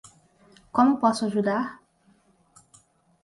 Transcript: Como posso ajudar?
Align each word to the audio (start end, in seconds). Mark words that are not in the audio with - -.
Como 0.75 0.91
posso 1.01 1.23
ajudar? 1.27 1.63